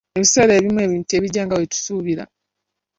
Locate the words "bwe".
1.57-1.67